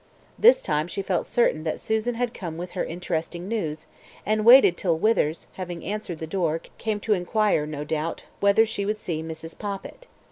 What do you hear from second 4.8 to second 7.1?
Withers, having answered the door, came